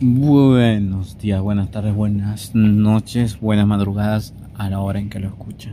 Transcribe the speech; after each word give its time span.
Buenos 0.00 1.18
días, 1.18 1.40
buenas 1.40 1.70
tardes, 1.70 1.94
buenas 1.94 2.52
noches, 2.52 3.38
buenas 3.38 3.64
madrugadas 3.64 4.34
a 4.56 4.68
la 4.68 4.80
hora 4.80 4.98
en 4.98 5.08
que 5.08 5.20
lo 5.20 5.28
escucha. 5.28 5.70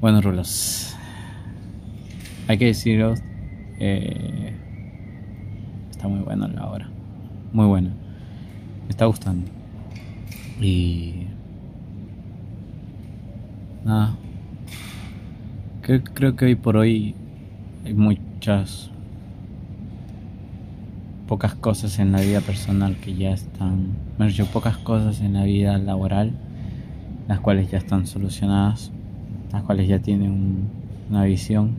Bueno, 0.00 0.20
Rulos, 0.20 0.96
hay 2.48 2.58
que 2.58 2.64
deciros, 2.64 3.20
eh, 3.78 4.52
está 5.92 6.08
muy 6.08 6.18
bueno 6.24 6.48
la 6.48 6.66
hora, 6.66 6.88
muy 7.52 7.66
bueno, 7.66 7.90
me 8.82 8.90
está 8.90 9.04
gustando. 9.04 9.48
Y 10.60 11.28
nada, 13.84 14.16
creo, 15.82 16.02
creo 16.02 16.34
que 16.34 16.46
hoy 16.46 16.54
por 16.56 16.76
hoy 16.76 17.14
hay 17.84 17.94
muchas 17.94 18.91
pocas 21.32 21.54
cosas 21.54 21.98
en 21.98 22.12
la 22.12 22.20
vida 22.20 22.42
personal 22.42 22.94
que 22.96 23.14
ya 23.14 23.30
están, 23.30 23.86
me 24.18 24.26
dicho, 24.26 24.44
pocas 24.44 24.76
cosas 24.76 25.22
en 25.22 25.32
la 25.32 25.44
vida 25.44 25.78
laboral, 25.78 26.32
las 27.26 27.40
cuales 27.40 27.70
ya 27.70 27.78
están 27.78 28.06
solucionadas, 28.06 28.92
las 29.50 29.62
cuales 29.62 29.88
ya 29.88 29.98
tienen 29.98 30.68
una 31.08 31.24
visión. 31.24 31.70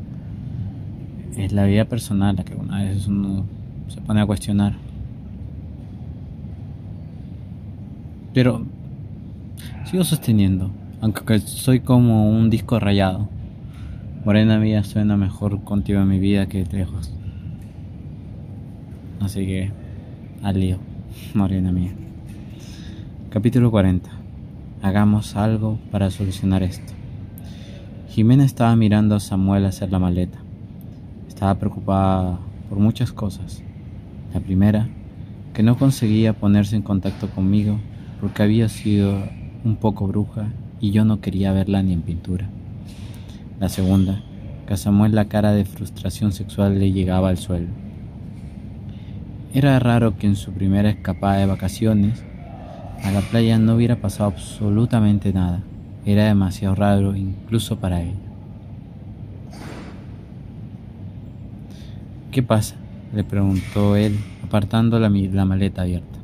Es 1.37 1.53
la 1.53 1.65
vida 1.65 1.85
personal 1.85 2.35
la 2.35 2.43
que 2.43 2.55
una 2.55 2.83
vez 2.83 3.05
uno 3.05 3.45
se 3.89 4.01
pone 4.01 4.21
a 4.21 4.25
cuestionar. 4.25 4.73
Pero 8.33 8.65
sigo 9.85 10.03
sosteniendo, 10.03 10.71
aunque 10.99 11.37
soy 11.41 11.81
como 11.81 12.27
un 12.27 12.49
disco 12.49 12.79
rayado. 12.79 13.29
Morena 14.25 14.57
mía 14.57 14.83
suena 14.83 15.15
mejor 15.15 15.63
contigo 15.63 16.01
en 16.01 16.07
mi 16.07 16.17
vida 16.17 16.47
que 16.47 16.65
lejos. 16.65 17.13
Así 19.23 19.45
que, 19.45 19.71
al 20.43 20.59
lío, 20.59 20.79
morena 21.33 21.71
mía. 21.71 21.93
Capítulo 23.29 23.71
40. 23.71 24.09
Hagamos 24.81 25.37
algo 25.37 25.79
para 25.91 26.11
solucionar 26.11 26.61
esto. 26.61 26.91
Jimena 28.09 28.43
estaba 28.43 28.75
mirando 28.75 29.15
a 29.15 29.21
Samuel 29.21 29.65
hacer 29.65 29.93
la 29.93 29.99
maleta. 29.99 30.39
Estaba 31.29 31.57
preocupada 31.57 32.37
por 32.67 32.79
muchas 32.79 33.13
cosas. 33.13 33.63
La 34.33 34.41
primera, 34.41 34.89
que 35.53 35.63
no 35.63 35.77
conseguía 35.77 36.33
ponerse 36.33 36.75
en 36.75 36.81
contacto 36.81 37.29
conmigo 37.29 37.79
porque 38.19 38.43
había 38.43 38.67
sido 38.67 39.23
un 39.63 39.77
poco 39.77 40.05
bruja 40.05 40.47
y 40.81 40.91
yo 40.91 41.05
no 41.05 41.21
quería 41.21 41.53
verla 41.53 41.81
ni 41.81 41.93
en 41.93 42.01
pintura. 42.01 42.49
La 43.61 43.69
segunda, 43.69 44.21
que 44.67 44.73
a 44.73 44.77
Samuel 44.77 45.15
la 45.15 45.29
cara 45.29 45.53
de 45.53 45.63
frustración 45.63 46.33
sexual 46.33 46.77
le 46.77 46.91
llegaba 46.91 47.29
al 47.29 47.37
suelo. 47.37 47.82
Era 49.53 49.77
raro 49.77 50.17
que 50.17 50.25
en 50.25 50.35
su 50.35 50.51
primera 50.51 50.89
escapada 50.89 51.37
de 51.37 51.45
vacaciones 51.45 52.23
a 53.03 53.11
la 53.11 53.21
playa 53.21 53.59
no 53.59 53.75
hubiera 53.75 53.97
pasado 53.97 54.31
absolutamente 54.31 55.31
nada. 55.31 55.61
Era 56.05 56.25
demasiado 56.25 56.73
raro 56.73 57.15
incluso 57.15 57.77
para 57.77 58.01
ella. 58.01 58.17
¿Qué 62.31 62.41
pasa? 62.41 62.75
le 63.13 63.23
preguntó 63.23 63.95
él, 63.95 64.17
apartando 64.43 64.99
la, 64.99 65.09
maleta 65.45 65.83
abierta. 65.83 66.17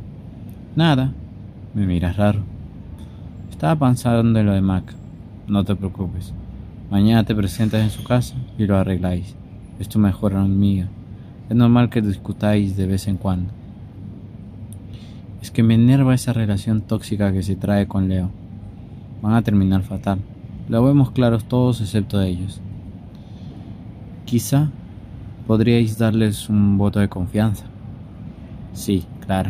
Nada, 0.76 1.12
me 1.76 1.86
miras 1.86 2.18
raro. 2.18 2.40
Estaba 3.52 3.88
pensando 3.88 4.40
en 4.40 4.46
lo 4.48 4.54
de 4.54 4.62
Mac. 4.62 4.96
No 5.48 5.64
te 5.64 5.76
preocupes. 5.76 6.34
Mañana 6.90 7.24
te 7.26 7.36
presentas 7.36 7.84
en 7.84 7.92
su 7.92 8.04
casa 8.04 8.34
y 8.58 8.66
lo 8.66 8.76
arregláis. 8.76 9.36
Es 9.80 9.88
tu 9.88 10.00
mejor 10.00 10.34
amiga. 10.36 10.88
Es 11.50 11.56
normal 11.56 11.90
que 11.90 12.04
discutáis 12.04 12.78
de 12.78 12.86
vez 12.86 13.08
en 13.08 13.18
cuando. 13.18 13.52
Es 15.42 15.50
que 15.50 15.64
me 15.64 15.74
enerva 15.74 16.14
esa 16.14 16.32
relación 16.32 16.82
tóxica 16.82 17.34
que 17.34 17.42
se 17.42 17.56
trae 17.56 17.88
con 17.88 18.08
Leo. 18.08 18.30
Van 19.24 19.34
a 19.34 19.42
terminar 19.42 19.82
fatal. 19.82 20.20
Lo 20.68 20.84
vemos 20.84 21.10
claros 21.10 21.46
todos 21.46 21.82
excepto 21.82 22.22
ellos. 22.22 22.62
Quizá 24.26 24.70
podríais 25.48 25.98
darles 25.98 26.50
un 26.50 26.78
voto 26.78 27.00
de 27.00 27.10
confianza. 27.10 27.66
Sí, 28.74 29.06
claro. 29.26 29.50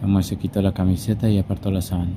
Samuel 0.00 0.24
se 0.24 0.36
quitó 0.36 0.62
la 0.62 0.74
camiseta 0.74 1.30
y 1.30 1.38
apartó 1.38 1.70
las 1.70 1.84
sábanas. 1.86 2.16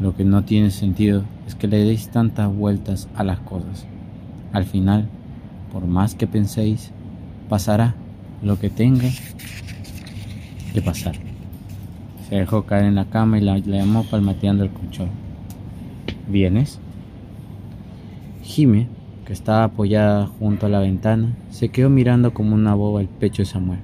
Lo 0.00 0.16
que 0.16 0.24
no 0.24 0.42
tiene 0.42 0.72
sentido 0.72 1.22
es 1.46 1.54
que 1.54 1.68
le 1.68 1.84
deis 1.84 2.08
tantas 2.08 2.52
vueltas 2.52 3.08
a 3.14 3.22
las 3.22 3.38
cosas. 3.38 3.86
Al 4.52 4.64
final, 4.64 5.08
por 5.72 5.86
más 5.86 6.16
que 6.16 6.26
penséis, 6.26 6.92
pasará 7.48 7.94
lo 8.42 8.58
que 8.58 8.70
tenga 8.70 9.08
que 10.72 10.82
pasar. 10.82 11.16
Se 12.28 12.36
dejó 12.36 12.64
caer 12.64 12.84
en 12.84 12.94
la 12.94 13.06
cama 13.06 13.38
y 13.38 13.40
la, 13.40 13.58
llamó 13.58 14.04
palmateando 14.04 14.64
el 14.64 14.70
colchón. 14.70 15.08
¿Vienes? 16.28 16.78
Jime, 18.42 18.88
que 19.24 19.32
estaba 19.32 19.64
apoyada 19.64 20.26
junto 20.26 20.66
a 20.66 20.68
la 20.68 20.80
ventana, 20.80 21.34
se 21.50 21.70
quedó 21.70 21.90
mirando 21.90 22.34
como 22.34 22.54
una 22.54 22.74
boba 22.74 23.00
el 23.00 23.08
pecho 23.08 23.42
de 23.42 23.46
Samuel. 23.46 23.80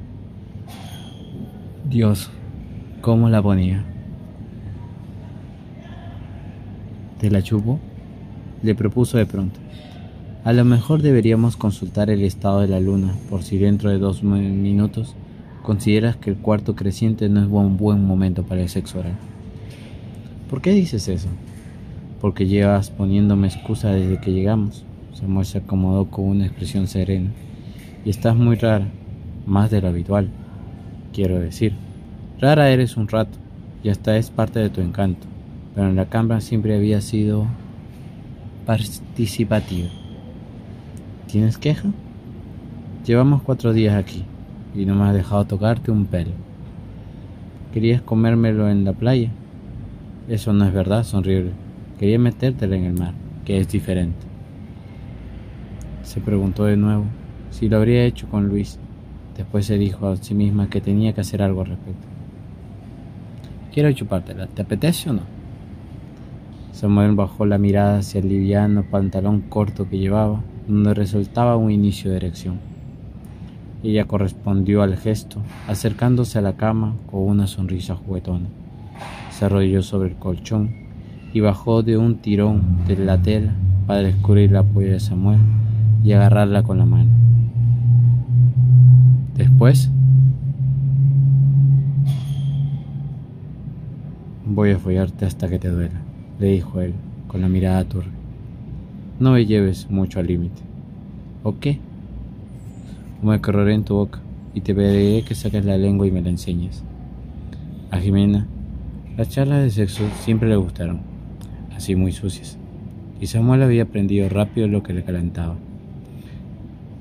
Dios, 1.89 2.31
cómo 3.01 3.29
la 3.29 3.43
ponía. 3.43 3.85
¿Te 7.19 7.31
la 7.31 7.43
chupo? 7.43 7.79
Le 8.63 8.75
propuso 8.75 9.17
de 9.17 9.27
pronto. 9.27 9.64
A 10.45 10.53
lo 10.53 10.67
mejor 10.67 11.01
deberíamos 11.01 11.57
consultar 11.57 12.11
el 12.11 12.23
estado 12.23 12.61
de 12.61 12.69
la 12.69 12.79
luna 12.79 13.15
por 13.31 13.43
si 13.43 13.57
dentro 13.57 13.89
de 13.89 13.97
dos 13.97 14.23
minutos 14.23 15.15
consideras 15.63 16.17
que 16.17 16.29
el 16.29 16.37
cuarto 16.37 16.77
creciente 16.77 17.31
no 17.31 17.41
es 17.41 17.47
un 17.47 17.79
buen 17.79 18.05
momento 18.05 18.43
para 18.43 18.61
el 18.61 18.69
sexo 18.69 18.99
oral. 18.99 19.15
¿Por 20.51 20.61
qué 20.61 20.73
dices 20.73 21.09
eso? 21.09 21.29
Porque 22.21 22.47
llevas 22.47 22.91
poniéndome 22.91 23.47
excusa 23.47 23.89
desde 23.89 24.21
que 24.21 24.33
llegamos. 24.33 24.85
Samuel 25.15 25.47
se 25.47 25.59
acomodó 25.59 26.11
con 26.11 26.27
una 26.27 26.45
expresión 26.45 26.89
serena. 26.89 27.31
Y 28.05 28.11
estás 28.11 28.37
muy 28.37 28.57
rara, 28.57 28.89
más 29.47 29.71
de 29.71 29.81
lo 29.81 29.89
habitual. 29.89 30.29
Quiero 31.15 31.41
decir, 31.41 31.73
rara 32.39 32.69
eres 32.69 32.99
un 32.99 33.09
rato, 33.09 33.39
y 33.83 33.89
hasta 33.89 34.19
es 34.19 34.29
parte 34.29 34.59
de 34.59 34.69
tu 34.69 34.83
encanto, 34.83 35.27
pero 35.75 35.89
en 35.89 35.97
la 35.97 36.11
cámara 36.11 36.43
siempre 36.43 36.77
había 36.77 37.01
sido 37.01 37.47
participativa. 38.67 39.89
¿Tienes 41.27 41.59
queja? 41.59 41.89
Llevamos 43.05 43.43
cuatro 43.43 43.73
días 43.73 43.97
aquí 43.97 44.25
y 44.75 44.87
no 44.87 44.95
me 44.95 45.05
has 45.05 45.15
dejado 45.15 45.45
tocarte 45.45 45.91
un 45.91 46.07
pelo. 46.07 46.31
¿Querías 47.73 48.03
comérmelo 48.03 48.69
en 48.69 48.85
la 48.85 48.93
playa? 48.93 49.31
Eso 50.29 50.53
no 50.53 50.65
es 50.65 50.73
verdad, 50.73 51.03
sonrió. 51.03 51.51
Quería 51.99 52.19
metértelo 52.19 52.75
en 52.75 52.85
el 52.85 52.93
mar, 52.93 53.15
que 53.45 53.59
es 53.59 53.69
diferente. 53.69 54.27
Se 56.03 56.21
preguntó 56.21 56.67
de 56.67 56.77
nuevo 56.77 57.05
si 57.51 57.69
lo 57.69 57.79
habría 57.79 58.05
hecho 58.05 58.29
con 58.29 58.49
Luis. 58.49 58.79
Después 59.37 59.67
se 59.67 59.77
dijo 59.77 60.07
a 60.07 60.17
sí 60.17 60.35
misma 60.35 60.69
que 60.69 60.81
tenía 60.81 61.13
que 61.15 61.23
hacer 61.23 61.43
algo 61.43 61.63
al 61.63 61.69
respecto. 61.69 62.07
Quiero 63.73 63.91
chupártela, 63.91 64.47
¿te 64.47 64.63
apetece 64.63 65.11
o 65.11 65.15
no? 65.15 65.23
Samuel 66.73 67.15
bajó 67.17 67.45
la 67.45 67.59
mirada 67.59 67.99
hacia 67.99 68.21
el 68.21 68.29
liviano 68.29 68.85
pantalón 68.85 69.41
corto 69.41 69.89
que 69.89 69.99
llevaba 69.99 70.41
donde 70.67 70.95
resultaba 70.95 71.57
un 71.57 71.71
inicio 71.71 72.11
de 72.11 72.17
erección. 72.17 72.59
Ella 73.83 74.07
correspondió 74.07 74.83
al 74.83 74.97
gesto, 74.97 75.41
acercándose 75.69 76.39
a 76.39 76.43
la 76.43 76.55
cama 76.55 76.95
con 77.11 77.21
una 77.21 77.47
sonrisa 77.47 77.97
juguetona. 77.97 78.47
Se 79.31 79.45
arrodilló 79.45 79.83
sobre 79.83 80.09
el 80.09 80.17
colchón 80.17 80.71
y 81.35 81.41
bajó 81.41 81.83
de 81.83 81.99
un 81.99 82.17
tirón 82.17 82.85
de 82.87 82.97
la 82.97 83.21
tela 83.21 83.53
para 83.87 84.01
descubrir 84.01 84.53
la 84.53 84.63
polla 84.63 84.93
de 84.93 85.01
Samuel 85.01 85.41
y 86.03 86.13
agarrarla 86.13 86.63
con 86.63 86.79
la 86.79 86.87
mano. 86.87 87.11
Después, 89.37 89.91
voy 94.47 94.71
a 94.71 94.79
follarte 94.79 95.27
hasta 95.27 95.49
que 95.49 95.59
te 95.59 95.69
duela, 95.69 96.01
le 96.39 96.47
dijo 96.47 96.81
él, 96.81 96.95
con 97.27 97.41
la 97.41 97.49
mirada 97.49 97.85
turbia. 97.85 98.24
No 99.21 99.31
me 99.31 99.47
lleves 99.47 99.89
mucho 99.91 100.19
al 100.19 100.27
límite. 100.27 100.61
¿O 101.45 101.61
qué? 101.61 101.79
Me 103.23 103.41
correré 103.41 103.75
en 103.75 103.85
tu 103.85 103.95
boca 103.95 104.19
y 104.55 104.61
te 104.61 104.75
pediré 104.75 105.23
que 105.23 105.37
saques 105.37 105.65
la 105.65 105.79
lengua 105.79 106.09
y 106.09 106.11
me 106.11 106.21
la 106.21 106.31
enseñes. 106.31 106.83
A 107.93 107.99
Jimena, 107.99 108.49
las 109.17 109.29
charlas 109.29 109.63
de 109.63 109.71
sexo 109.71 110.03
siempre 110.25 110.49
le 110.49 110.57
gustaron, 110.57 111.03
así 111.77 111.95
muy 111.95 112.11
sucias, 112.11 112.59
y 113.21 113.29
Samuel 113.29 113.63
había 113.63 113.85
aprendido 113.85 114.29
rápido 114.29 114.67
lo 114.67 114.83
que 114.83 114.93
le 114.93 115.05
calentaba. 115.05 115.55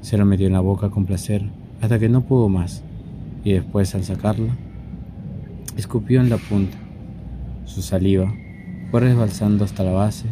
Se 0.01 0.16
lo 0.19 0.25
metió 0.25 0.45
en 0.45 0.54
la 0.54 0.59
boca 0.59 0.92
con 0.92 1.06
placer 1.06 1.42
hasta 1.81 1.98
que 1.98 2.09
no 2.09 2.21
pudo 2.21 2.48
más, 2.48 2.83
y 3.44 3.54
después 3.54 3.95
al 3.95 4.04
sacarla, 4.04 4.56
escupió 5.77 6.21
en 6.21 6.30
la 6.30 6.38
punta. 6.38 6.77
Su 7.66 7.81
saliva 7.81 8.31
fue 8.92 9.00
resbalsando 9.00 9.66
hasta 9.66 9.83
la 9.83 9.94
base 9.94 10.27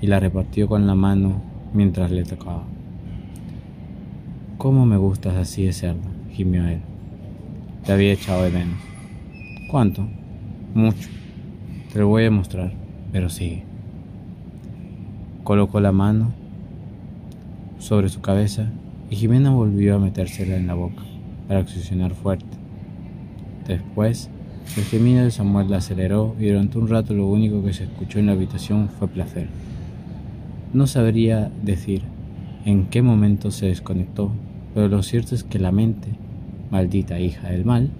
y 0.00 0.06
la 0.06 0.20
repartió 0.20 0.68
con 0.68 0.86
la 0.86 0.94
mano 0.94 1.42
mientras 1.72 2.10
le 2.10 2.24
tocaba. 2.24 2.64
¿Cómo 4.58 4.86
me 4.86 4.96
gustas 4.96 5.36
así 5.36 5.64
de 5.64 5.72
cerdo? 5.72 6.08
gimió 6.30 6.66
él. 6.66 6.80
Te 7.84 7.92
había 7.92 8.12
echado 8.12 8.42
de 8.44 8.50
menos. 8.50 8.78
¿Cuánto? 9.70 10.06
Mucho. 10.74 11.08
Te 11.92 11.98
lo 11.98 12.08
voy 12.08 12.24
a 12.24 12.30
mostrar, 12.30 12.72
pero 13.12 13.28
sigue. 13.28 13.64
Colocó 15.44 15.80
la 15.80 15.92
mano 15.92 16.32
sobre 17.78 18.08
su 18.08 18.20
cabeza 18.20 18.70
y 19.10 19.16
Jimena 19.16 19.50
volvió 19.50 19.96
a 19.96 19.98
metérsela 19.98 20.56
en 20.56 20.66
la 20.66 20.74
boca 20.74 21.02
para 21.46 21.60
accionar 21.60 22.14
fuerte. 22.14 22.46
Después, 23.66 24.30
el 24.76 24.84
gemido 24.84 25.24
de 25.24 25.30
Samuel 25.30 25.70
la 25.70 25.76
aceleró 25.76 26.34
y 26.38 26.46
durante 26.48 26.78
un 26.78 26.88
rato 26.88 27.14
lo 27.14 27.26
único 27.26 27.62
que 27.62 27.72
se 27.72 27.84
escuchó 27.84 28.18
en 28.18 28.26
la 28.26 28.32
habitación 28.32 28.88
fue 28.88 29.08
placer. 29.08 29.48
No 30.74 30.88
sabría 30.88 31.52
decir 31.62 32.02
en 32.64 32.86
qué 32.86 33.00
momento 33.00 33.52
se 33.52 33.66
desconectó, 33.66 34.32
pero 34.74 34.88
lo 34.88 35.04
cierto 35.04 35.36
es 35.36 35.44
que 35.44 35.60
la 35.60 35.70
mente, 35.70 36.08
maldita 36.72 37.20
hija 37.20 37.48
del 37.50 37.64
mal, 37.64 37.90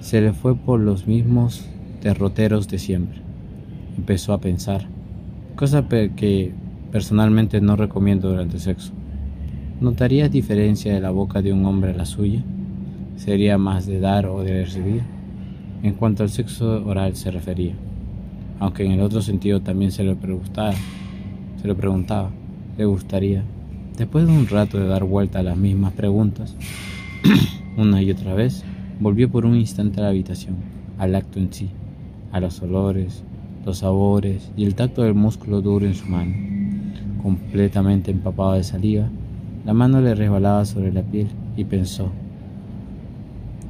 se 0.00 0.20
le 0.20 0.32
fue 0.32 0.56
por 0.56 0.80
los 0.80 1.06
mismos 1.06 1.64
derroteros 2.02 2.66
de 2.66 2.80
siempre. 2.80 3.20
Empezó 3.96 4.32
a 4.32 4.40
pensar, 4.40 4.86
cosa 5.54 5.86
que 5.88 6.52
personalmente 6.90 7.60
no 7.60 7.76
recomiendo 7.76 8.30
durante 8.30 8.58
sexo. 8.58 8.92
¿Notarías 9.80 10.32
diferencia 10.32 10.92
de 10.92 11.00
la 11.00 11.12
boca 11.12 11.42
de 11.42 11.52
un 11.52 11.64
hombre 11.64 11.92
a 11.92 11.96
la 11.96 12.06
suya? 12.06 12.42
¿Sería 13.14 13.56
más 13.56 13.86
de 13.86 14.00
dar 14.00 14.26
o 14.26 14.42
de 14.42 14.64
recibir? 14.64 15.02
En 15.84 15.94
cuanto 15.94 16.24
al 16.24 16.30
sexo 16.30 16.84
oral 16.84 17.14
se 17.14 17.30
refería, 17.30 17.74
aunque 18.58 18.84
en 18.84 18.90
el 18.90 19.00
otro 19.00 19.22
sentido 19.22 19.60
también 19.60 19.92
se 19.92 20.02
lo 20.02 20.16
preguntaba, 20.16 20.74
se 21.62 21.68
lo 21.68 21.76
preguntaba, 21.76 22.30
le 22.76 22.84
gustaría. 22.84 23.44
Después 23.96 24.26
de 24.26 24.32
un 24.32 24.48
rato 24.48 24.80
de 24.80 24.88
dar 24.88 25.04
vuelta 25.04 25.38
a 25.38 25.42
las 25.44 25.56
mismas 25.56 25.92
preguntas, 25.92 26.56
una 27.76 28.02
y 28.02 28.10
otra 28.10 28.34
vez, 28.34 28.64
volvió 28.98 29.30
por 29.30 29.46
un 29.46 29.54
instante 29.54 30.00
a 30.00 30.02
la 30.02 30.08
habitación, 30.08 30.56
al 30.98 31.14
acto 31.14 31.38
en 31.38 31.52
sí, 31.52 31.70
a 32.32 32.40
los 32.40 32.60
olores, 32.62 33.22
los 33.64 33.78
sabores 33.78 34.50
y 34.56 34.64
el 34.64 34.74
tacto 34.74 35.02
del 35.02 35.14
músculo 35.14 35.60
duro 35.60 35.86
en 35.86 35.94
su 35.94 36.06
mano. 36.06 36.34
Completamente 37.22 38.10
empapado 38.10 38.54
de 38.54 38.64
saliva, 38.64 39.08
la 39.64 39.72
mano 39.72 40.00
le 40.00 40.16
resbalaba 40.16 40.64
sobre 40.64 40.92
la 40.92 41.02
piel 41.02 41.28
y 41.56 41.62
pensó, 41.62 42.10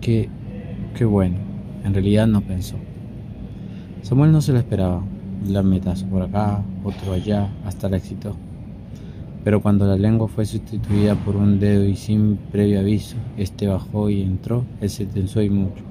qué, 0.01 0.31
qué 0.97 1.05
bueno, 1.05 1.37
en 1.85 1.93
realidad 1.93 2.27
no 2.27 2.41
pensó. 2.41 2.77
Samuel 4.01 4.33
no 4.33 4.41
se 4.41 4.53
lo 4.53 4.59
esperaba, 4.59 5.03
la 5.47 5.63
metazo 5.63 6.07
por 6.07 6.23
acá, 6.23 6.63
otro 6.85 7.13
allá, 7.13 7.49
hasta 7.65 7.89
la 7.89 7.97
excitó. 7.97 8.35
Pero 9.45 9.61
cuando 9.61 9.87
la 9.87 9.97
lengua 9.97 10.29
fue 10.29 10.47
sustituida 10.47 11.15
por 11.17 11.37
un 11.37 11.59
dedo 11.59 11.85
y 11.85 11.97
sin 11.97 12.37
previo 12.37 12.81
aviso, 12.81 13.17
este 13.37 13.67
bajó 13.67 14.09
y 14.09 14.23
entró, 14.23 14.65
él 14.81 14.91
se 14.91 15.07
tensó 15.07 15.43
y 15.43 15.51
mucho. 15.51 15.83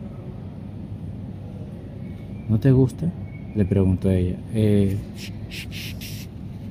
¿No 2.50 2.59
te 2.59 2.71
gusta? 2.71 3.12
le 3.56 3.65
preguntó 3.65 4.09
ella. 4.09 4.38
Eh, 4.53 4.98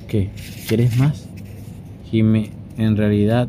¿Qué? 0.07 0.29
¿Quieres 0.67 0.97
más? 0.97 1.27
Jime, 2.09 2.49
en 2.77 2.97
realidad, 2.97 3.47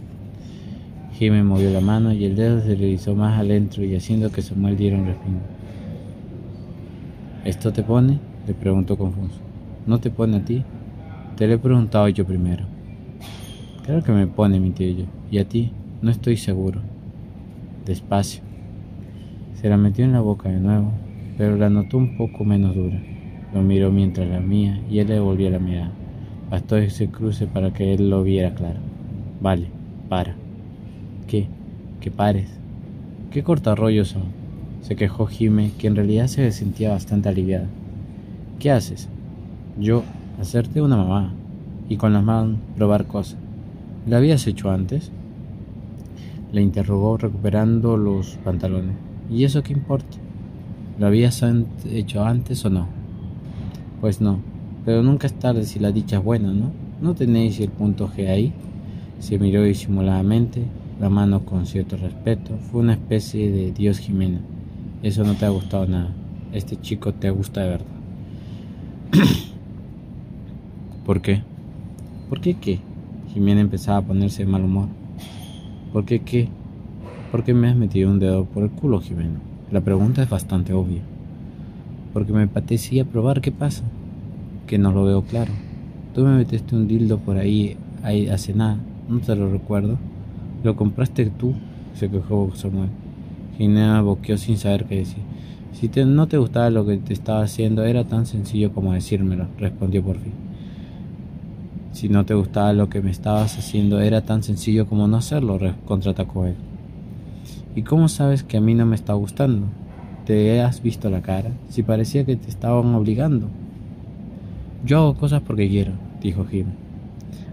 Jime 1.18 1.42
movió 1.42 1.70
la 1.70 1.80
mano 1.80 2.12
y 2.12 2.24
el 2.24 2.36
dedo 2.36 2.62
se 2.62 2.74
hizo 2.74 3.14
más 3.14 3.40
adentro 3.40 3.84
y 3.84 3.96
haciendo 3.96 4.30
que 4.30 4.42
Samuel 4.42 4.76
diera 4.76 4.98
un 4.98 5.06
respingo. 5.06 5.40
¿Esto 7.44 7.72
te 7.72 7.82
pone? 7.82 8.18
Le 8.46 8.54
preguntó 8.54 8.96
confuso. 8.96 9.40
¿No 9.86 9.98
te 9.98 10.10
pone 10.10 10.36
a 10.36 10.44
ti? 10.44 10.64
Te 11.36 11.46
lo 11.46 11.54
he 11.54 11.58
preguntado 11.58 12.08
yo 12.08 12.24
primero. 12.24 12.64
Claro 13.84 14.02
que 14.02 14.12
me 14.12 14.26
pone, 14.26 14.60
mi 14.60 14.70
tío. 14.70 15.06
¿Y 15.30 15.38
a 15.38 15.48
ti? 15.48 15.72
No 16.02 16.10
estoy 16.10 16.36
seguro. 16.36 16.80
Despacio. 17.84 18.42
Se 19.60 19.68
la 19.68 19.76
metió 19.76 20.04
en 20.04 20.12
la 20.12 20.20
boca 20.20 20.48
de 20.48 20.60
nuevo, 20.60 20.92
pero 21.38 21.56
la 21.56 21.70
notó 21.70 21.98
un 21.98 22.16
poco 22.16 22.44
menos 22.44 22.74
dura. 22.74 23.00
Lo 23.54 23.62
miró 23.62 23.90
mientras 23.90 24.28
la 24.28 24.40
mía 24.40 24.80
y 24.90 24.98
él 24.98 25.08
le 25.08 25.20
volvió 25.20 25.50
la 25.50 25.58
mirada. 25.58 25.90
Bastó 26.50 26.76
ese 26.76 27.08
cruce 27.08 27.46
para 27.46 27.72
que 27.72 27.94
él 27.94 28.10
lo 28.10 28.22
viera 28.22 28.54
claro. 28.54 28.80
Vale, 29.40 29.66
para. 30.08 30.34
¿Qué? 31.26 31.46
Que 32.00 32.10
pares. 32.10 32.50
¿Qué 33.30 33.42
cortarrollos 33.42 34.08
son? 34.08 34.24
Se 34.82 34.96
quejó 34.96 35.26
Jime, 35.26 35.70
que 35.78 35.86
en 35.86 35.96
realidad 35.96 36.26
se 36.26 36.50
sentía 36.52 36.90
bastante 36.90 37.28
aliviada. 37.28 37.66
¿Qué 38.62 38.70
haces? 38.70 39.08
Yo, 39.76 40.04
hacerte 40.40 40.80
una 40.80 40.96
mamá 40.96 41.32
y 41.88 41.96
con 41.96 42.12
las 42.12 42.22
manos 42.22 42.58
probar 42.76 43.08
cosas. 43.08 43.36
¿Lo 44.06 44.16
habías 44.16 44.46
hecho 44.46 44.70
antes? 44.70 45.10
Le 46.52 46.62
interrogó 46.62 47.16
recuperando 47.16 47.96
los 47.96 48.36
pantalones. 48.44 48.94
¿Y 49.28 49.42
eso 49.42 49.64
qué 49.64 49.72
importa? 49.72 50.16
¿Lo 50.96 51.08
habías 51.08 51.42
hecho 51.90 52.24
antes 52.24 52.64
o 52.64 52.70
no? 52.70 52.86
Pues 54.00 54.20
no, 54.20 54.38
pero 54.84 55.02
nunca 55.02 55.26
es 55.26 55.34
tarde 55.34 55.64
si 55.64 55.80
la 55.80 55.90
dicha 55.90 56.18
es 56.18 56.24
buena, 56.24 56.52
¿no? 56.52 56.70
¿No 57.00 57.16
tenéis 57.16 57.58
el 57.58 57.70
punto 57.70 58.08
G 58.16 58.28
ahí? 58.28 58.52
Se 59.18 59.40
miró 59.40 59.64
disimuladamente, 59.64 60.62
la 61.00 61.10
mano 61.10 61.44
con 61.44 61.66
cierto 61.66 61.96
respeto. 61.96 62.56
Fue 62.70 62.82
una 62.82 62.92
especie 62.92 63.50
de 63.50 63.72
Dios 63.72 63.98
Jimena. 63.98 64.38
Eso 65.02 65.24
no 65.24 65.34
te 65.34 65.46
ha 65.46 65.50
gustado 65.50 65.84
nada. 65.88 66.12
Este 66.52 66.80
chico 66.80 67.12
te 67.12 67.28
gusta 67.30 67.62
de 67.62 67.68
verdad. 67.70 67.91
¿Por 71.04 71.20
qué? 71.20 71.42
¿Por 72.30 72.40
qué 72.40 72.54
qué? 72.54 72.80
Jimena 73.32 73.60
empezaba 73.60 73.98
a 73.98 74.02
ponerse 74.02 74.44
de 74.44 74.50
mal 74.50 74.64
humor. 74.64 74.88
¿Por 75.92 76.06
qué 76.06 76.20
qué? 76.20 76.48
¿Por 77.30 77.44
qué 77.44 77.52
me 77.52 77.68
has 77.68 77.76
metido 77.76 78.10
un 78.10 78.18
dedo 78.18 78.46
por 78.46 78.62
el 78.62 78.70
culo, 78.70 79.00
Jimena? 79.00 79.38
La 79.70 79.82
pregunta 79.82 80.22
es 80.22 80.30
bastante 80.30 80.72
obvia. 80.72 81.02
Porque 82.14 82.32
me 82.32 82.44
apetecía 82.44 83.04
probar 83.04 83.42
qué 83.42 83.52
pasa. 83.52 83.84
Que 84.66 84.78
no 84.78 84.92
lo 84.92 85.04
veo 85.04 85.22
claro. 85.22 85.52
Tú 86.14 86.22
me 86.22 86.36
metiste 86.36 86.74
un 86.74 86.88
dildo 86.88 87.18
por 87.18 87.36
ahí, 87.36 87.76
ahí 88.02 88.28
hace 88.28 88.54
nada. 88.54 88.78
No 89.08 89.20
te 89.20 89.36
lo 89.36 89.50
recuerdo. 89.50 89.98
Lo 90.64 90.74
compraste 90.76 91.26
tú, 91.26 91.54
se 91.94 92.08
quejó 92.08 92.50
Samuel. 92.54 92.88
Jimena 93.58 94.00
boqueó 94.00 94.38
sin 94.38 94.56
saber 94.56 94.86
qué 94.86 94.96
decir. 94.96 95.31
Si 95.72 95.88
no 96.04 96.28
te 96.28 96.38
gustaba 96.38 96.70
lo 96.70 96.86
que 96.86 96.98
te 96.98 97.12
estaba 97.12 97.42
haciendo, 97.42 97.84
era 97.84 98.04
tan 98.04 98.26
sencillo 98.26 98.72
como 98.72 98.92
decírmelo, 98.92 99.46
respondió 99.58 100.02
por 100.02 100.18
fin. 100.18 100.32
Si 101.92 102.08
no 102.08 102.24
te 102.24 102.34
gustaba 102.34 102.72
lo 102.72 102.88
que 102.88 103.02
me 103.02 103.10
estabas 103.10 103.58
haciendo, 103.58 104.00
era 104.00 104.22
tan 104.22 104.42
sencillo 104.42 104.86
como 104.86 105.08
no 105.08 105.16
hacerlo, 105.16 105.58
contraatacó 105.84 106.46
él. 106.46 106.54
¿Y 107.74 107.82
cómo 107.82 108.08
sabes 108.08 108.42
que 108.42 108.58
a 108.58 108.60
mí 108.60 108.74
no 108.74 108.86
me 108.86 108.96
está 108.96 109.14
gustando? 109.14 109.66
¿Te 110.26 110.60
has 110.60 110.82
visto 110.82 111.10
la 111.10 111.20
cara? 111.20 111.50
Si 111.68 111.82
parecía 111.82 112.24
que 112.24 112.36
te 112.36 112.48
estaban 112.48 112.94
obligando. 112.94 113.48
Yo 114.84 114.98
hago 114.98 115.14
cosas 115.14 115.42
porque 115.42 115.68
quiero, 115.68 115.92
dijo 116.20 116.44
Jim. 116.44 116.66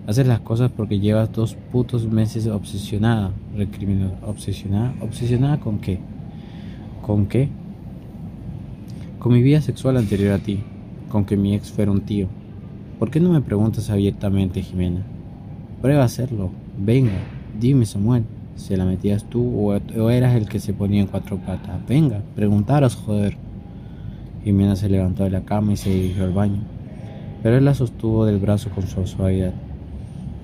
Haces 0.08 0.28
las 0.28 0.40
cosas 0.40 0.72
porque 0.72 1.00
llevas 1.00 1.32
dos 1.32 1.56
putos 1.72 2.08
meses 2.08 2.48
obsesionada, 2.48 3.32
recriminó. 3.56 4.12
¿Obsesionada? 4.26 4.94
¿Obsesionada 5.02 5.60
con 5.60 5.80
qué? 5.80 6.00
¿Con 7.06 7.28
qué? 7.28 7.50
Con 9.20 9.34
mi 9.34 9.42
vida 9.42 9.62
sexual 9.62 9.98
anterior 9.98 10.34
a 10.34 10.40
ti, 10.40 10.60
con 11.10 11.26
que 11.26 11.38
mi 11.38 11.54
ex 11.54 11.72
fuera 11.72 11.92
un 11.92 12.02
tío, 12.02 12.28
¿Por 13.00 13.10
qué 13.10 13.22
no 13.22 13.32
me 13.32 13.40
preguntas 13.40 13.90
abiertamente, 13.90 14.62
Jimena? 14.62 15.02
Prueba 15.82 16.02
a 16.02 16.06
hacerlo. 16.06 16.52
Venga, 16.78 17.14
dime, 17.58 17.86
Samuel. 17.86 18.26
¿Se 18.58 18.76
la 18.76 18.84
metías 18.84 19.24
tú 19.24 19.72
o, 19.72 20.10
eras 20.10 20.36
el 20.36 20.50
que 20.50 20.60
se 20.60 20.74
ponía 20.74 21.00
en 21.00 21.08
cuatro 21.08 21.38
patas? 21.38 21.80
Venga, 21.88 22.22
preguntaros, 22.36 22.98
joder. 22.98 23.38
Jimena 24.44 24.76
se 24.76 24.90
levantó 24.90 25.24
de 25.24 25.30
la 25.30 25.46
cama 25.46 25.72
y 25.72 25.78
se 25.78 25.90
dirigió 25.90 26.26
al 26.26 26.34
baño, 26.34 26.60
pero 27.42 27.58
él 27.58 27.64
la 27.64 27.74
sostuvo 27.74 28.26
del 28.26 28.38
brazo 28.38 28.70
con 28.70 28.86
su 28.86 29.08
suavidad. 29.08 29.54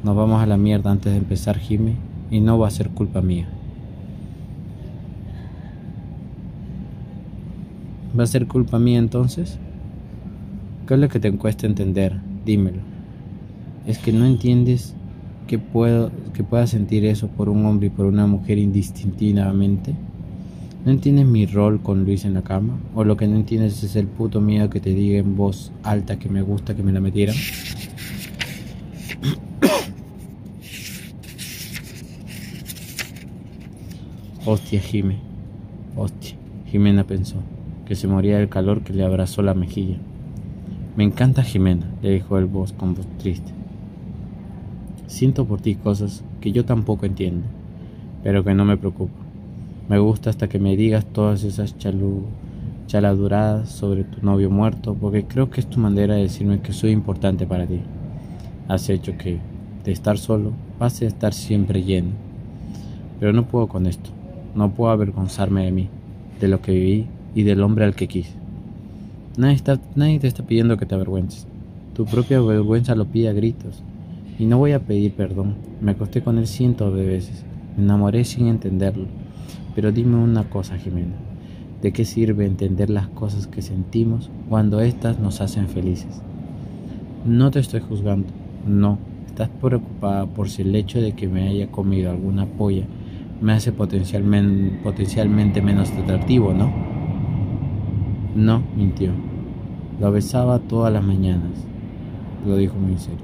Nos 0.06 0.16
vamos 0.16 0.42
a 0.42 0.46
la 0.46 0.56
mierda 0.56 0.92
antes 0.92 1.12
de 1.12 1.18
empezar, 1.18 1.58
Jime, 1.58 1.96
y 2.32 2.40
no 2.40 2.58
va 2.58 2.70
a 2.70 2.72
ser 2.72 2.90
culpa 2.90 3.22
mía. 3.22 3.50
¿Va 8.18 8.24
a 8.24 8.28
ser 8.28 8.48
culpa 8.48 8.80
mía 8.80 9.00
entonces? 9.00 9.58
¿Qué 10.88 10.94
es 10.94 11.00
lo 11.00 11.10
que 11.10 11.20
te 11.20 11.32
cuesta 11.34 11.68
entender? 11.68 12.22
dímelo. 12.46 12.80
Es 13.88 13.98
que 13.98 14.14
no 14.14 14.26
entiendes 14.26 14.94
que, 15.48 15.60
puedo, 15.60 16.12
que 16.34 16.44
pueda 16.44 16.68
sentir 16.68 17.06
eso 17.06 17.28
por 17.28 17.50
un 17.50 17.66
hombre 17.66 17.88
y 17.88 17.90
por 17.90 18.06
una 18.06 18.28
mujer 18.28 18.60
indistintivamente. 18.60 19.96
¿No 20.86 20.92
entiendes 20.92 21.26
mi 21.26 21.48
rol 21.48 21.82
con 21.82 22.06
Luis 22.06 22.24
en 22.26 22.36
la 22.36 22.44
cama? 22.44 22.78
¿O 22.94 23.04
lo 23.04 23.18
que 23.18 23.28
no 23.28 23.36
entiendes 23.36 23.84
es 23.84 23.96
el 23.96 24.06
puto 24.08 24.40
miedo 24.40 24.70
que 24.70 24.80
te 24.80 24.92
diga 24.92 25.18
en 25.18 25.36
voz 25.36 25.72
alta 25.84 26.20
que 26.20 26.30
me 26.30 26.44
gusta 26.44 26.76
que 26.76 26.84
me 26.84 26.92
la 26.92 27.00
metieran? 27.00 27.36
Hostia, 34.46 34.80
Jime. 34.80 35.18
Hostia. 35.96 36.36
Jimena 36.68 37.04
pensó 37.04 37.42
que 37.86 37.96
se 37.96 38.08
moría 38.08 38.38
del 38.38 38.50
calor 38.50 38.82
que 38.82 38.94
le 38.94 39.06
abrazó 39.06 39.42
la 39.42 39.54
mejilla. 39.54 39.98
Me 40.96 41.04
encanta 41.04 41.44
Jimena, 41.44 41.86
le 42.02 42.12
dijo 42.12 42.38
el 42.38 42.46
voz 42.46 42.74
con 42.74 42.96
voz 42.96 43.06
triste. 43.18 43.52
Siento 45.08 45.46
por 45.46 45.62
ti 45.62 45.76
cosas 45.76 46.24
que 46.42 46.52
yo 46.52 46.66
tampoco 46.66 47.06
entiendo, 47.06 47.46
pero 48.24 48.44
que 48.44 48.56
no 48.56 48.66
me 48.66 48.78
preocupan. 48.78 49.26
Me 49.88 50.00
gusta 50.00 50.30
hasta 50.30 50.48
que 50.48 50.58
me 50.58 50.76
digas 50.76 51.06
todas 51.06 51.44
esas 51.44 51.78
chalu 51.78 52.24
chaladuradas 52.88 53.70
sobre 53.70 54.04
tu 54.04 54.24
novio 54.24 54.50
muerto, 54.50 54.96
porque 54.96 55.26
creo 55.26 55.50
que 55.50 55.60
es 55.60 55.68
tu 55.68 55.80
manera 55.80 56.16
de 56.16 56.22
decirme 56.22 56.62
que 56.62 56.72
soy 56.72 56.92
importante 56.92 57.48
para 57.48 57.66
ti. 57.66 57.82
Has 58.68 58.90
hecho 58.90 59.18
que, 59.18 59.40
de 59.84 59.92
estar 59.92 60.18
solo, 60.18 60.54
pase 60.78 61.06
a 61.06 61.08
estar 61.08 61.34
siempre 61.34 61.84
lleno. 61.84 62.12
Pero 63.20 63.34
no 63.34 63.46
puedo 63.46 63.68
con 63.68 63.88
esto. 63.88 64.12
No 64.54 64.72
puedo 64.72 64.92
avergonzarme 64.92 65.66
de 65.66 65.72
mí, 65.72 65.90
de 66.40 66.48
lo 66.48 66.62
que 66.62 66.72
viví 66.72 67.08
y 67.36 67.44
del 67.44 67.62
hombre 67.62 67.86
al 67.86 67.94
que 67.94 68.08
quise. 68.08 68.34
Nadie, 69.38 69.56
está, 69.56 69.80
nadie 69.96 70.20
te 70.20 70.28
está 70.28 70.44
pidiendo 70.44 70.78
que 70.78 70.86
te 70.86 70.96
avergüences. 70.96 71.46
Tu 71.94 72.06
propia 72.06 72.40
vergüenza 72.40 72.96
lo 72.96 73.06
pide 73.06 73.28
a 73.28 73.34
gritos. 73.34 73.84
Y 74.40 74.46
no 74.46 74.58
voy 74.58 74.72
a 74.72 74.80
pedir 74.80 75.12
perdón. 75.14 75.56
Me 75.82 75.92
acosté 75.92 76.22
con 76.22 76.38
él 76.38 76.48
cientos 76.48 76.96
de 76.96 77.06
veces. 77.06 77.44
Me 77.78 77.84
enamoré 77.84 78.24
sin 78.24 78.48
entenderlo. 78.48 79.06
Pero 79.76 79.92
dime 79.92 80.16
una 80.16 80.46
cosa, 80.46 80.78
Jimena. 80.78 81.16
¿De 81.82 81.92
qué 81.92 82.06
sirve 82.06 82.46
entender 82.46 82.90
las 82.90 83.10
cosas 83.10 83.48
que 83.48 83.62
sentimos 83.62 84.30
cuando 84.50 84.80
éstas 84.80 85.20
nos 85.20 85.42
hacen 85.42 85.68
felices? 85.68 86.22
No 87.26 87.52
te 87.52 87.60
estoy 87.60 87.82
juzgando. 87.82 88.28
No. 88.66 88.98
Estás 89.28 89.50
preocupada 89.62 90.26
por 90.26 90.50
si 90.50 90.62
el 90.62 90.74
hecho 90.76 91.02
de 91.02 91.12
que 91.12 91.28
me 91.28 91.50
haya 91.50 91.68
comido 91.68 92.10
alguna 92.10 92.46
polla 92.46 92.86
me 93.42 93.52
hace 93.52 93.74
potencialmente, 93.74 94.80
potencialmente 94.82 95.62
menos 95.62 95.92
atractivo, 95.92 96.54
¿no? 96.54 96.95
No, 98.36 98.62
mintió. 98.76 99.12
Lo 100.02 100.12
besaba 100.12 100.60
todas 100.60 100.92
las 100.92 101.02
mañanas. 101.02 101.66
Lo 102.46 102.58
dijo 102.58 102.76
muy 102.76 102.98
serio. 102.98 103.24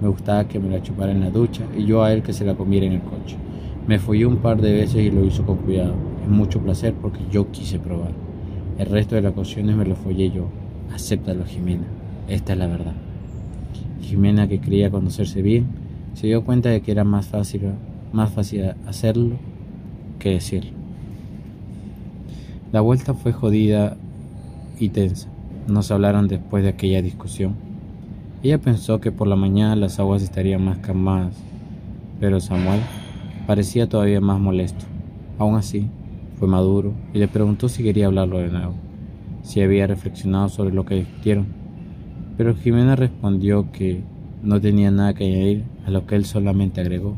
Me 0.00 0.06
gustaba 0.06 0.46
que 0.46 0.60
me 0.60 0.70
la 0.70 0.80
chupara 0.80 1.10
en 1.10 1.20
la 1.20 1.30
ducha 1.30 1.64
y 1.76 1.84
yo 1.84 2.04
a 2.04 2.12
él 2.12 2.22
que 2.22 2.32
se 2.32 2.44
la 2.44 2.54
comiera 2.54 2.86
en 2.86 2.92
el 2.92 3.00
coche. 3.00 3.36
Me 3.88 3.98
fui 3.98 4.24
un 4.24 4.36
par 4.36 4.62
de 4.62 4.72
veces 4.72 5.02
y 5.02 5.10
lo 5.10 5.24
hizo 5.24 5.44
con 5.44 5.56
cuidado. 5.56 5.94
Es 6.22 6.28
mucho 6.28 6.60
placer 6.60 6.94
porque 6.94 7.18
yo 7.28 7.50
quise 7.50 7.80
probar. 7.80 8.12
El 8.78 8.86
resto 8.86 9.16
de 9.16 9.22
las 9.22 9.32
ocasiones 9.32 9.74
me 9.74 9.84
lo 9.84 9.96
follé 9.96 10.30
yo. 10.30 10.46
Acéptalo, 10.94 11.44
Jimena. 11.44 11.86
Esta 12.28 12.52
es 12.52 12.58
la 12.60 12.68
verdad. 12.68 12.94
Jimena, 14.00 14.46
que 14.46 14.60
creía 14.60 14.92
conocerse 14.92 15.42
bien, 15.42 15.66
se 16.14 16.28
dio 16.28 16.44
cuenta 16.44 16.68
de 16.68 16.82
que 16.82 16.92
era 16.92 17.02
más 17.02 17.26
fácil, 17.26 17.62
más 18.12 18.30
fácil 18.30 18.74
hacerlo 18.86 19.36
que 20.20 20.30
decirlo. 20.30 20.70
La 22.70 22.80
vuelta 22.80 23.12
fue 23.12 23.32
jodida 23.32 23.96
y 24.82 24.88
tensa. 24.88 25.28
No 25.68 25.82
se 25.82 25.94
hablaron 25.94 26.26
después 26.26 26.64
de 26.64 26.70
aquella 26.70 27.02
discusión. 27.02 27.54
Ella 28.42 28.58
pensó 28.58 29.00
que 29.00 29.12
por 29.12 29.28
la 29.28 29.36
mañana 29.36 29.76
las 29.76 30.00
aguas 30.00 30.22
estarían 30.22 30.64
más 30.64 30.78
calmadas, 30.78 31.36
pero 32.18 32.40
Samuel 32.40 32.80
parecía 33.46 33.88
todavía 33.88 34.20
más 34.20 34.40
molesto. 34.40 34.84
Aún 35.38 35.54
así, 35.54 35.88
fue 36.38 36.48
maduro 36.48 36.92
y 37.14 37.18
le 37.18 37.28
preguntó 37.28 37.68
si 37.68 37.84
quería 37.84 38.06
hablarlo 38.06 38.38
de 38.38 38.48
nuevo, 38.48 38.74
si 39.44 39.60
había 39.60 39.86
reflexionado 39.86 40.48
sobre 40.48 40.74
lo 40.74 40.84
que 40.84 40.96
discutieron. 40.96 41.46
Pero 42.36 42.56
Jimena 42.56 42.96
respondió 42.96 43.70
que 43.70 44.02
no 44.42 44.60
tenía 44.60 44.90
nada 44.90 45.14
que 45.14 45.24
añadir 45.24 45.64
a 45.86 45.90
lo 45.90 46.06
que 46.06 46.16
él 46.16 46.24
solamente 46.24 46.80
agregó. 46.80 47.14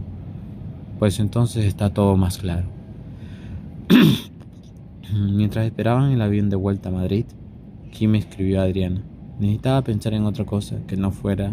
Pues 0.99 1.19
entonces 1.19 1.65
está 1.65 1.95
todo 1.95 2.17
más 2.17 2.37
claro. 2.37 2.67
Mientras 5.15 5.65
esperaban 5.65 6.13
el 6.13 6.21
avión 6.21 6.51
de 6.51 6.57
vuelta 6.57 6.91
a 6.91 6.93
Madrid, 6.93 7.25
Kim 7.95 8.17
escribió 8.17 8.61
a 8.61 8.65
Adriana. 8.65 9.03
Necesitaba 9.39 9.83
pensar 9.83 10.15
en 10.15 10.25
otra 10.25 10.45
cosa 10.45 10.79
que 10.89 10.97
no 10.97 11.13
fuera 11.13 11.53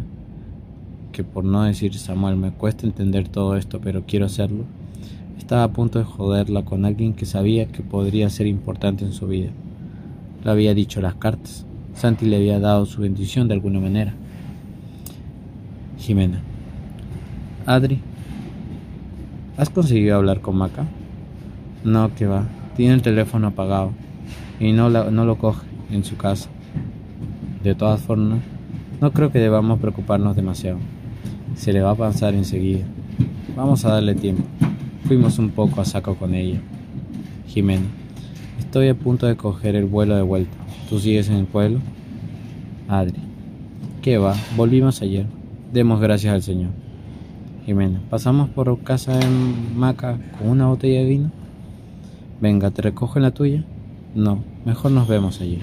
que 1.12 1.24
por 1.24 1.45
no 1.45 1.63
decir 1.63 1.93
Samuel 1.93 2.36
me 2.36 2.51
cuesta 2.51 2.88
entender 2.88 3.27
todo 3.27 3.55
esto, 3.55 3.79
pero 3.79 4.05
quiero 4.07 4.25
hacerlo. 4.25 4.63
Estaba 5.38 5.63
a 5.63 5.71
punto 5.71 6.00
de 6.00 6.05
joderla 6.05 6.63
con 6.63 6.86
alguien 6.86 7.13
que 7.13 7.27
sabía 7.27 7.67
que 7.67 7.83
podría 7.83 8.29
ser 8.31 8.48
importante 8.48 9.05
en 9.05 9.13
su 9.13 9.27
vida. 9.27 9.51
Le 10.43 10.50
había 10.50 10.74
dicho 10.74 11.00
las 11.00 11.13
cartas. 11.13 11.65
Santi 11.93 12.25
le 12.25 12.38
había 12.38 12.60
dado 12.60 12.88
su 12.88 13.01
bendición 13.01 13.48
de 13.48 13.53
alguna 13.53 13.79
manera. 13.79 14.13
Jimena. 16.00 16.41
Adri, 17.67 18.00
¿has 19.57 19.69
conseguido 19.69 20.15
hablar 20.15 20.41
con 20.41 20.57
Maca? 20.57 20.88
No, 21.83 22.15
que 22.15 22.25
va. 22.25 22.48
Tiene 22.75 22.95
el 22.95 23.03
teléfono 23.03 23.48
apagado 23.48 23.91
y 24.60 24.71
no, 24.71 24.89
no 24.89 25.25
lo 25.25 25.38
coge 25.38 25.70
en 25.91 26.03
su 26.03 26.17
casa. 26.17 26.50
De 27.63 27.75
todas 27.75 28.01
formas, 28.01 28.39
no 29.00 29.12
creo 29.12 29.31
que 29.31 29.39
debamos 29.39 29.79
preocuparnos 29.79 30.36
demasiado. 30.36 30.79
Se 31.55 31.74
le 31.74 31.81
va 31.81 31.91
a 31.91 31.95
pasar 31.95 32.33
enseguida. 32.33 32.86
Vamos 33.55 33.86
a 33.86 33.93
darle 33.93 34.15
tiempo. 34.15 34.43
Fuimos 35.05 35.39
un 35.39 35.50
poco 35.50 35.81
a 35.81 35.86
saco 35.86 36.15
con 36.15 36.33
ella. 36.33 36.60
Jimena, 37.48 37.88
estoy 38.60 38.88
a 38.88 38.95
punto 38.95 39.27
de 39.27 39.36
coger 39.36 39.75
el 39.75 39.86
vuelo 39.86 40.15
de 40.15 40.21
vuelta. 40.21 40.55
¿Tú 40.89 41.00
sigues 41.00 41.29
en 41.29 41.36
el 41.36 41.45
pueblo? 41.45 41.79
Adri, 42.88 43.19
¿qué 44.01 44.17
va? 44.17 44.36
Volvimos 44.55 45.01
ayer. 45.01 45.25
Demos 45.74 46.00
gracias 46.00 46.33
al 46.33 46.41
Señor. 46.41 46.71
Jimena, 47.65 48.01
¿pasamos 48.10 48.50
por 48.50 48.79
casa 48.83 49.19
en 49.19 49.77
Maca 49.77 50.17
con 50.38 50.50
una 50.50 50.67
botella 50.67 51.00
de 51.00 51.05
vino? 51.05 51.31
Venga, 52.39 52.71
¿te 52.71 52.81
recojo 52.81 53.19
en 53.19 53.24
la 53.24 53.31
tuya? 53.31 53.63
No, 54.15 54.43
mejor 54.65 54.91
nos 54.91 55.07
vemos 55.07 55.41
allí. 55.41 55.62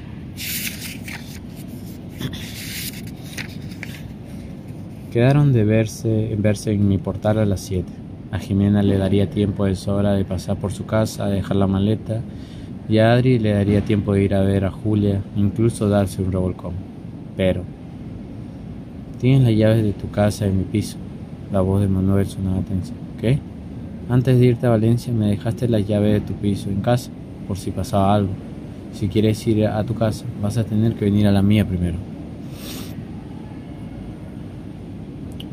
Quedaron 5.12 5.52
de 5.52 5.64
verse, 5.64 6.36
verse 6.38 6.72
en 6.72 6.86
mi 6.86 6.98
portal 6.98 7.38
a 7.38 7.46
las 7.46 7.60
7. 7.60 7.86
A 8.30 8.38
Jimena 8.38 8.82
le 8.82 8.98
daría 8.98 9.30
tiempo 9.30 9.64
de 9.64 9.74
sobra 9.74 10.12
de 10.12 10.24
pasar 10.24 10.58
por 10.58 10.70
su 10.70 10.84
casa, 10.84 11.28
dejar 11.28 11.56
la 11.56 11.66
maleta, 11.66 12.20
y 12.88 12.98
a 12.98 13.12
Adri 13.12 13.38
le 13.38 13.52
daría 13.52 13.80
tiempo 13.80 14.12
de 14.12 14.24
ir 14.24 14.34
a 14.34 14.42
ver 14.42 14.66
a 14.66 14.70
Julia, 14.70 15.22
incluso 15.34 15.88
darse 15.88 16.22
un 16.22 16.30
revolcón. 16.30 16.74
Pero, 17.36 17.62
tienes 19.18 19.42
las 19.42 19.56
llaves 19.56 19.82
de 19.82 19.92
tu 19.92 20.10
casa 20.10 20.46
en 20.46 20.58
mi 20.58 20.64
piso. 20.64 20.98
La 21.50 21.62
voz 21.62 21.80
de 21.80 21.88
Manuel 21.88 22.26
sonaba 22.26 22.60
tensa. 22.60 22.92
¿Qué? 23.18 23.38
Antes 24.10 24.38
de 24.38 24.46
irte 24.46 24.66
a 24.66 24.70
Valencia 24.70 25.12
me 25.12 25.28
dejaste 25.28 25.68
las 25.68 25.86
llaves 25.86 26.12
de 26.12 26.20
tu 26.20 26.34
piso 26.34 26.68
en 26.68 26.82
casa, 26.82 27.10
por 27.46 27.56
si 27.56 27.70
pasaba 27.70 28.14
algo. 28.14 28.32
Si 28.92 29.08
quieres 29.08 29.46
ir 29.46 29.66
a 29.66 29.84
tu 29.84 29.94
casa, 29.94 30.24
vas 30.42 30.56
a 30.58 30.64
tener 30.64 30.94
que 30.94 31.04
venir 31.04 31.26
a 31.26 31.32
la 31.32 31.42
mía 31.42 31.66
primero. 31.66 31.96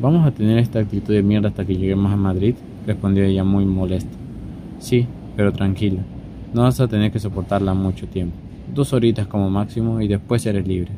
¿Vamos 0.00 0.26
a 0.26 0.30
tener 0.30 0.58
esta 0.58 0.78
actitud 0.78 1.14
de 1.14 1.22
mierda 1.22 1.48
hasta 1.48 1.64
que 1.64 1.76
lleguemos 1.76 2.12
a 2.12 2.16
Madrid? 2.16 2.54
respondió 2.86 3.24
ella 3.24 3.44
muy 3.44 3.64
molesta. 3.64 4.10
Sí, 4.78 5.06
pero 5.36 5.52
tranquila. 5.52 6.02
No 6.54 6.62
vas 6.62 6.80
a 6.80 6.88
tener 6.88 7.10
que 7.10 7.18
soportarla 7.18 7.74
mucho 7.74 8.06
tiempo. 8.06 8.36
Dos 8.74 8.92
horitas 8.92 9.26
como 9.26 9.50
máximo 9.50 10.00
y 10.00 10.08
después 10.08 10.44
eres 10.46 10.66
libre. 10.66 10.90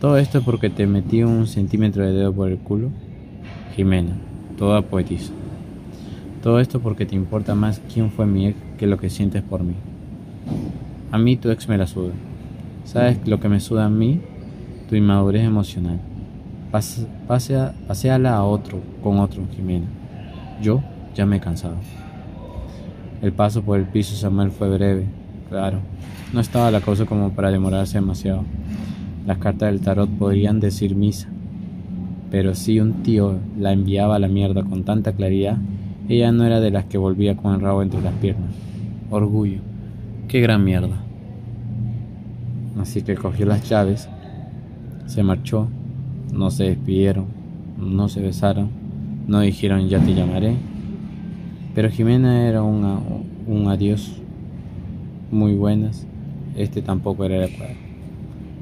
Todo 0.00 0.16
esto 0.16 0.38
es 0.38 0.44
porque 0.44 0.70
te 0.70 0.86
metí 0.86 1.22
un 1.22 1.46
centímetro 1.46 2.06
de 2.06 2.12
dedo 2.12 2.32
por 2.32 2.48
el 2.48 2.58
culo. 2.58 2.90
Jimena, 3.74 4.16
toda 4.56 4.82
poetiza. 4.82 5.32
Todo 6.42 6.60
esto 6.60 6.80
porque 6.80 7.06
te 7.06 7.16
importa 7.16 7.54
más 7.54 7.80
quién 7.92 8.10
fue 8.10 8.26
mi 8.26 8.46
ex 8.46 8.56
que 8.78 8.86
lo 8.86 8.98
que 8.98 9.10
sientes 9.10 9.42
por 9.42 9.62
mí. 9.62 9.74
A 11.10 11.16
mí 11.16 11.36
tu 11.36 11.50
ex 11.50 11.68
me 11.68 11.78
la 11.78 11.86
suda. 11.86 12.12
¿Sabes 12.84 13.26
lo 13.26 13.40
que 13.40 13.48
me 13.48 13.60
suda 13.60 13.86
a 13.86 13.90
mí? 13.90 14.20
Tu 14.88 14.96
inmadurez 14.96 15.44
emocional. 15.44 15.98
paseala 17.26 18.36
a 18.36 18.44
otro, 18.44 18.80
con 19.02 19.18
otro, 19.18 19.42
Jimena. 19.56 19.86
Yo 20.60 20.82
ya 21.14 21.24
me 21.24 21.36
he 21.36 21.40
cansado. 21.40 21.76
El 23.22 23.32
paso 23.32 23.62
por 23.62 23.78
el 23.78 23.86
piso 23.86 24.14
Samuel 24.16 24.50
fue 24.50 24.68
breve, 24.68 25.06
claro. 25.48 25.78
No 26.32 26.40
estaba 26.40 26.70
la 26.70 26.82
cosa 26.82 27.06
como 27.06 27.30
para 27.30 27.50
demorarse 27.50 27.98
demasiado. 27.98 28.44
Las 29.26 29.38
cartas 29.38 29.70
del 29.70 29.80
tarot 29.80 30.10
podrían 30.10 30.60
decir 30.60 30.94
misa. 30.94 31.28
Pero 32.30 32.54
si 32.54 32.80
un 32.80 33.02
tío 33.02 33.38
la 33.58 33.72
enviaba 33.72 34.16
a 34.16 34.18
la 34.18 34.28
mierda 34.28 34.62
con 34.62 34.84
tanta 34.84 35.12
claridad, 35.12 35.56
ella 36.08 36.32
no 36.32 36.44
era 36.44 36.60
de 36.60 36.70
las 36.70 36.84
que 36.84 36.98
volvía 36.98 37.36
con 37.36 37.54
el 37.54 37.60
rabo 37.60 37.82
entre 37.82 38.02
las 38.02 38.14
piernas. 38.14 38.50
Orgullo. 39.10 39.67
Qué 40.28 40.40
gran 40.40 40.62
mierda. 40.62 40.96
Así 42.78 43.02
que 43.02 43.16
cogió 43.16 43.46
las 43.46 43.68
llaves, 43.68 44.08
se 45.06 45.22
marchó 45.22 45.68
no 46.32 46.50
se 46.50 46.64
despidieron, 46.64 47.26
no 47.78 48.08
se 48.08 48.20
besaron, 48.20 48.68
no 49.26 49.40
dijeron 49.40 49.88
ya 49.88 49.98
te 49.98 50.14
llamaré. 50.14 50.54
Pero 51.74 51.90
Jimena 51.90 52.46
era 52.46 52.62
un 52.62 53.66
adiós 53.68 54.20
muy 55.30 55.54
buenas, 55.54 56.06
este 56.56 56.82
tampoco 56.82 57.24
era 57.24 57.36
adecuado. 57.36 57.74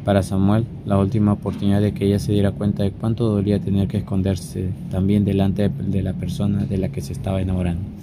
Para 0.05 0.23
Samuel, 0.23 0.65
la 0.85 0.99
última 0.99 1.33
oportunidad 1.33 1.81
de 1.81 1.93
que 1.93 2.07
ella 2.07 2.21
se 2.21 2.33
diera 2.33 2.53
cuenta 2.53 2.85
de 2.85 2.93
cuánto 2.93 3.29
dolía 3.29 3.59
tener 3.59 3.89
que 3.89 3.99
esconderse 3.99 4.71
también 4.91 5.25
delante 5.25 5.69
de 5.69 6.03
la 6.03 6.13
persona 6.13 6.65
de 6.65 6.79
la 6.79 6.91
que 6.91 7.01
se 7.01 7.13
estaba 7.13 7.43
enamorando. 7.43 7.96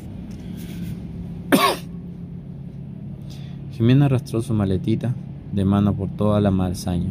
Jimena 3.76 4.06
arrastró 4.06 4.42
su 4.42 4.54
maletita 4.54 5.16
de 5.52 5.66
mano 5.66 5.94
por 5.94 6.10
toda 6.10 6.40
la 6.40 6.52
malsaña, 6.52 7.10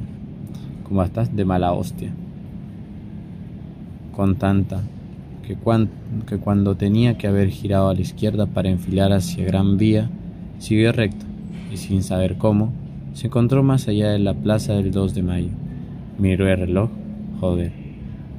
como 0.85 1.03
estás 1.03 1.35
de 1.35 1.45
mala 1.45 1.73
hostia 1.73 2.13
con 4.13 4.37
tanta, 4.37 4.83
que, 5.47 5.57
que 6.27 6.37
cuando 6.37 6.77
tenía 6.77 7.19
que 7.19 7.27
haber 7.27 7.49
girado 7.49 7.89
a 7.89 7.95
la 7.95 8.01
izquierda 8.01 8.47
para 8.47 8.69
enfilar 8.69 9.13
hacia 9.13 9.45
Gran 9.45 9.79
Vía, 9.79 10.09
siguió 10.59 10.93
recto 10.93 11.25
y 11.73 11.79
sin 11.79 12.03
saber 12.03 12.37
cómo, 12.37 12.73
se 13.15 13.27
encontró 13.27 13.63
más 13.63 13.89
allá 13.89 14.11
de 14.11 14.19
la 14.19 14.35
plaza 14.35 14.75
del 14.75 14.93
2 14.93 15.15
de 15.15 15.23
mayo. 15.23 15.49
Miró 16.19 16.49
el 16.49 16.59
reloj, 16.59 16.91
joder. 17.41 17.73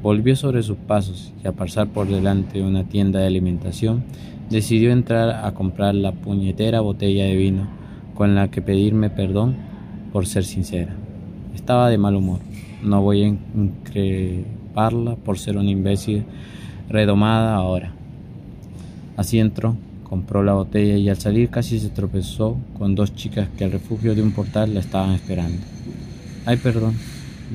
Volvió 0.02 0.36
sobre 0.36 0.64
sus 0.64 0.78
pasos 0.78 1.34
y 1.44 1.48
al 1.48 1.54
pasar 1.54 1.88
por 1.88 2.08
delante 2.08 2.60
de 2.60 2.66
una 2.66 2.84
tienda 2.84 3.20
de 3.20 3.28
alimentación, 3.28 4.04
decidió 4.50 4.92
entrar 4.92 5.46
a 5.46 5.54
comprar 5.54 5.96
la 5.96 6.12
puñetera 6.12 6.82
botella 6.82 7.26
de 7.26 7.36
vino 7.36 7.83
con 8.16 8.36
la 8.36 8.50
que 8.50 8.62
pedirme 8.62 9.10
perdón 9.10 9.56
por 10.12 10.28
ser 10.28 10.46
sincera. 10.46 10.94
Estaba 11.56 11.90
de 11.90 11.98
mal 11.98 12.16
humor. 12.16 12.40
No 12.84 13.02
voy 13.02 13.24
a 13.24 13.28
increparla 13.28 15.16
por 15.16 15.40
ser 15.40 15.58
una 15.58 15.70
imbécil 15.70 16.26
redomada 16.90 17.56
ahora. 17.56 17.94
Así 19.16 19.40
entró, 19.40 19.76
compró 20.04 20.44
la 20.44 20.54
botella 20.54 20.98
y 20.98 21.10
al 21.10 21.18
salir 21.18 21.50
casi 21.50 21.80
se 21.80 21.90
tropezó 21.90 22.58
con 22.78 22.96
dos 22.96 23.16
chicas 23.16 23.48
que 23.58 23.64
al 23.64 23.72
refugio 23.72 24.16
de 24.16 24.22
un 24.22 24.32
portal 24.32 24.74
la 24.74 24.80
estaban 24.80 25.12
esperando. 25.12 25.62
Ay, 26.46 26.58
perdón, 26.58 26.96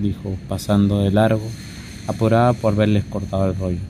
dijo, 0.01 0.35
pasando 0.49 1.01
de 1.01 1.11
largo, 1.11 1.47
apurada 2.07 2.53
por 2.55 2.75
verles 2.75 3.05
cortado 3.05 3.51
el 3.51 3.57
rollo. 3.57 3.81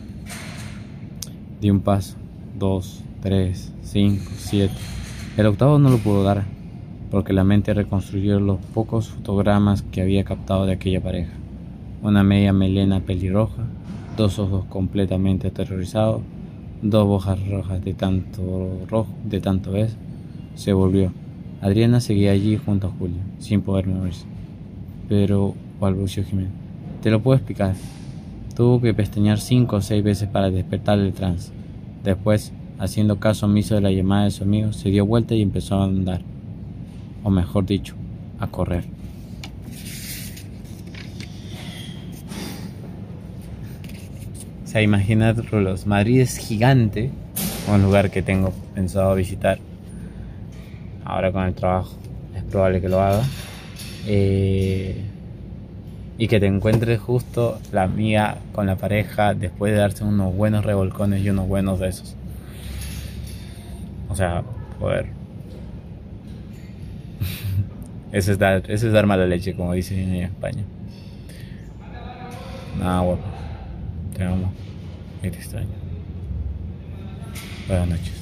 Di 1.60 1.70
un 1.70 1.80
paso, 1.80 2.16
dos, 2.58 3.00
tres, 3.22 3.72
cinco, 3.82 4.30
siete. 4.37 4.75
El 5.37 5.46
octavo 5.46 5.78
no 5.78 5.88
lo 5.90 5.98
pudo 5.98 6.25
dar, 6.25 6.44
porque 7.10 7.32
la 7.32 7.44
mente 7.44 7.74
reconstruyó 7.74 8.38
los 8.40 8.58
pocos 8.74 9.08
fotogramas 9.08 9.82
que 9.82 10.02
había 10.02 10.24
captado 10.24 10.66
de 10.66 10.72
aquella 10.72 11.02
pareja. 11.02 11.32
Una 12.02 12.22
media 12.22 12.52
melena 12.52 13.00
pelirroja, 13.00 13.64
dos 14.16 14.38
ojos 14.38 14.64
completamente 14.66 15.48
aterrorizados, 15.48 16.22
dos 16.82 17.06
bojas 17.06 17.38
rojas 17.48 17.82
de 17.84 17.94
tanto 17.94 18.82
rojo, 18.88 19.08
de 19.24 19.40
tanto 19.40 19.72
beso. 19.72 19.96
Se 20.54 20.72
volvió. 20.72 21.12
Adriana 21.60 22.00
seguía 22.00 22.32
allí 22.32 22.56
junto 22.56 22.88
a 22.88 22.90
Julio, 22.90 23.18
sin 23.38 23.62
poder 23.62 23.86
moverse. 23.86 24.26
Pero, 25.08 25.54
balbució 25.80 26.24
Jiménez, 26.24 26.52
te 27.02 27.10
lo 27.10 27.20
puedo 27.20 27.36
explicar. 27.36 27.74
Tuvo 28.54 28.80
que 28.80 28.94
pestañear 28.94 29.40
cinco 29.40 29.76
o 29.76 29.80
seis 29.80 30.04
veces 30.04 30.28
para 30.28 30.50
despertar 30.50 30.98
el 30.98 31.12
trance. 31.12 31.50
Después, 32.04 32.52
haciendo 32.78 33.18
caso 33.18 33.46
omiso 33.46 33.74
de 33.74 33.80
la 33.80 33.90
llamada 33.90 34.24
de 34.24 34.30
su 34.30 34.44
amigo, 34.44 34.72
se 34.72 34.90
dio 34.90 35.06
vuelta 35.06 35.34
y 35.34 35.42
empezó 35.42 35.76
a 35.76 35.84
andar 35.84 36.20
o 37.28 37.30
mejor 37.30 37.66
dicho, 37.66 37.94
a 38.40 38.47
correr. 38.47 38.85
O 44.64 44.66
sea, 44.66 44.80
imaginad, 44.82 45.37
Rulos, 45.50 45.87
Madrid 45.87 46.20
es 46.20 46.38
gigante, 46.38 47.11
un 47.73 47.82
lugar 47.82 48.11
que 48.11 48.23
tengo 48.23 48.52
pensado 48.75 49.14
visitar 49.14 49.58
ahora 51.04 51.30
con 51.30 51.44
el 51.44 51.54
trabajo, 51.54 51.97
es 52.35 52.42
probable 52.44 52.80
que 52.80 52.88
lo 52.88 53.00
haga. 53.00 53.23
Eh, 54.06 55.04
y 56.16 56.28
que 56.28 56.40
te 56.40 56.47
encuentres 56.47 56.99
justo 56.99 57.61
la 57.73 57.82
amiga 57.82 58.38
con 58.52 58.66
la 58.66 58.76
pareja 58.76 59.35
después 59.35 59.73
de 59.73 59.78
darse 59.78 60.02
unos 60.02 60.35
buenos 60.35 60.64
revolcones 60.64 61.23
y 61.23 61.30
unos 61.30 61.47
buenos 61.47 61.78
besos. 61.78 62.16
O 64.08 64.16
sea, 64.16 64.42
poder 64.80 65.17
eso 68.12 68.32
es 68.32 68.38
dar, 68.38 68.62
eso 68.70 68.86
es 68.86 68.92
dar 68.92 69.06
mala 69.06 69.26
leche, 69.26 69.54
como 69.54 69.72
dicen 69.72 69.98
en 69.98 70.22
España. 70.24 70.62
Nada, 72.78 73.00
guapo. 73.00 73.22
Te 74.16 74.24
amo. 74.24 74.52
Y 75.22 75.30
te 75.30 75.38
extraño. 75.38 75.68
Buenas 77.68 77.88
noches. 77.88 78.17